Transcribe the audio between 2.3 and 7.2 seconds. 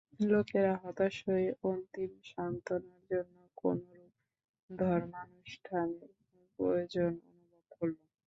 সান্ত্বনার জন্য কোনরূপ ধর্মানুষ্ঠানের প্রয়োজন